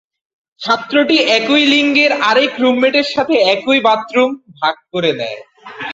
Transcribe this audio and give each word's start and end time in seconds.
ছাত্রটি 0.61 1.17
একই 1.37 1.63
লিঙ্গের 1.65 2.11
আরেক 2.21 2.53
রুমমেটের 2.59 3.07
সাথে 3.15 3.35
একটি 3.53 3.77
বাথরুম 3.87 4.29
ভাগ 4.59 4.75
করে 4.93 5.11
নেয়। 5.13 5.39